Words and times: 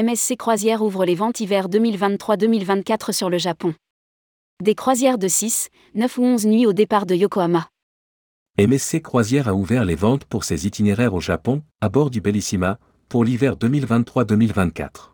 MSC 0.00 0.38
Croisière 0.38 0.80
ouvre 0.80 1.04
les 1.04 1.14
ventes 1.14 1.40
hiver 1.40 1.68
2023-2024 1.68 3.12
sur 3.12 3.28
le 3.28 3.36
Japon. 3.36 3.74
Des 4.62 4.74
croisières 4.74 5.18
de 5.18 5.28
6, 5.28 5.68
9 5.94 6.16
ou 6.16 6.24
11 6.24 6.46
nuits 6.46 6.64
au 6.64 6.72
départ 6.72 7.04
de 7.04 7.14
Yokohama. 7.14 7.68
MSC 8.56 9.02
Croisière 9.02 9.48
a 9.48 9.54
ouvert 9.54 9.84
les 9.84 9.94
ventes 9.94 10.24
pour 10.24 10.44
ses 10.44 10.66
itinéraires 10.66 11.12
au 11.12 11.20
Japon, 11.20 11.62
à 11.82 11.90
bord 11.90 12.08
du 12.08 12.22
Bellissima, 12.22 12.78
pour 13.10 13.22
l'hiver 13.22 13.56
2023-2024. 13.56 15.10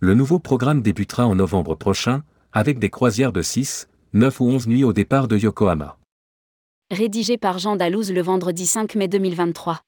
Le 0.00 0.14
nouveau 0.14 0.38
programme 0.38 0.80
débutera 0.80 1.26
en 1.26 1.34
novembre 1.34 1.74
prochain, 1.74 2.22
avec 2.52 2.78
des 2.78 2.88
croisières 2.88 3.32
de 3.32 3.42
6, 3.42 3.88
9 4.14 4.40
ou 4.40 4.44
11 4.46 4.66
nuits 4.66 4.84
au 4.84 4.94
départ 4.94 5.28
de 5.28 5.36
Yokohama. 5.36 5.98
Rédigé 6.90 7.36
par 7.36 7.58
Jean 7.58 7.76
Dalouse 7.76 8.12
le 8.12 8.22
vendredi 8.22 8.64
5 8.64 8.94
mai 8.94 9.08
2023. 9.08 9.82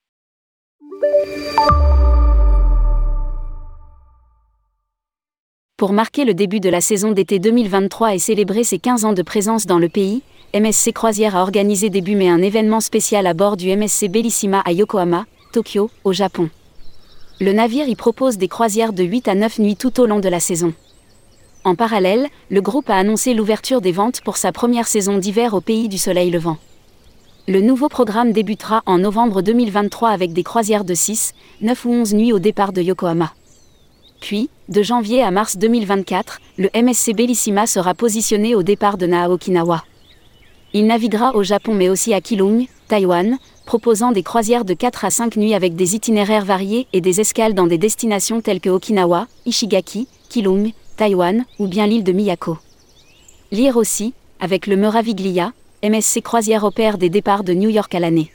Pour 5.78 5.92
marquer 5.92 6.24
le 6.24 6.32
début 6.32 6.58
de 6.58 6.70
la 6.70 6.80
saison 6.80 7.12
d'été 7.12 7.38
2023 7.38 8.14
et 8.14 8.18
célébrer 8.18 8.64
ses 8.64 8.78
15 8.78 9.04
ans 9.04 9.12
de 9.12 9.20
présence 9.20 9.66
dans 9.66 9.78
le 9.78 9.90
pays, 9.90 10.22
MSC 10.54 10.94
Croisière 10.94 11.36
a 11.36 11.42
organisé 11.42 11.90
début 11.90 12.16
mai 12.16 12.30
un 12.30 12.40
événement 12.40 12.80
spécial 12.80 13.26
à 13.26 13.34
bord 13.34 13.58
du 13.58 13.68
MSC 13.76 14.08
Bellissima 14.08 14.60
à 14.64 14.72
Yokohama, 14.72 15.26
Tokyo, 15.52 15.90
au 16.04 16.14
Japon. 16.14 16.48
Le 17.42 17.52
navire 17.52 17.90
y 17.90 17.94
propose 17.94 18.38
des 18.38 18.48
croisières 18.48 18.94
de 18.94 19.04
8 19.04 19.28
à 19.28 19.34
9 19.34 19.58
nuits 19.58 19.76
tout 19.76 20.00
au 20.00 20.06
long 20.06 20.18
de 20.18 20.30
la 20.30 20.40
saison. 20.40 20.72
En 21.62 21.74
parallèle, 21.74 22.28
le 22.48 22.62
groupe 22.62 22.88
a 22.88 22.96
annoncé 22.96 23.34
l'ouverture 23.34 23.82
des 23.82 23.92
ventes 23.92 24.22
pour 24.22 24.38
sa 24.38 24.52
première 24.52 24.86
saison 24.86 25.18
d'hiver 25.18 25.52
au 25.52 25.60
pays 25.60 25.90
du 25.90 25.98
soleil 25.98 26.30
levant. 26.30 26.56
Le 27.48 27.60
nouveau 27.60 27.90
programme 27.90 28.32
débutera 28.32 28.82
en 28.86 28.96
novembre 28.96 29.42
2023 29.42 30.08
avec 30.08 30.32
des 30.32 30.42
croisières 30.42 30.86
de 30.86 30.94
6, 30.94 31.34
9 31.60 31.84
ou 31.84 31.90
11 31.90 32.14
nuits 32.14 32.32
au 32.32 32.38
départ 32.38 32.72
de 32.72 32.80
Yokohama. 32.80 33.34
Puis, 34.26 34.50
de 34.68 34.82
janvier 34.82 35.22
à 35.22 35.30
mars 35.30 35.56
2024, 35.56 36.40
le 36.58 36.68
MSC 36.74 37.14
Bellissima 37.14 37.68
sera 37.68 37.94
positionné 37.94 38.56
au 38.56 38.64
départ 38.64 38.98
de 38.98 39.06
Naha-Okinawa. 39.06 39.84
Il 40.72 40.88
naviguera 40.88 41.36
au 41.36 41.44
Japon 41.44 41.74
mais 41.74 41.88
aussi 41.88 42.12
à 42.12 42.20
Keelung, 42.20 42.66
Taïwan, 42.88 43.38
proposant 43.66 44.10
des 44.10 44.24
croisières 44.24 44.64
de 44.64 44.74
4 44.74 45.04
à 45.04 45.10
5 45.10 45.36
nuits 45.36 45.54
avec 45.54 45.76
des 45.76 45.94
itinéraires 45.94 46.44
variés 46.44 46.88
et 46.92 47.00
des 47.00 47.20
escales 47.20 47.54
dans 47.54 47.68
des 47.68 47.78
destinations 47.78 48.40
telles 48.40 48.58
que 48.58 48.68
Okinawa, 48.68 49.28
Ishigaki, 49.46 50.08
Keelung, 50.28 50.72
Taïwan 50.96 51.44
ou 51.60 51.68
bien 51.68 51.86
l'île 51.86 52.02
de 52.02 52.10
Miyako. 52.10 52.58
Lire 53.52 53.76
aussi, 53.76 54.12
avec 54.40 54.66
le 54.66 54.76
Meraviglia, 54.76 55.52
MSC 55.84 56.20
Croisière 56.20 56.64
opère 56.64 56.98
des 56.98 57.10
départs 57.10 57.44
de 57.44 57.52
New 57.52 57.70
York 57.70 57.94
à 57.94 58.00
l'année. 58.00 58.32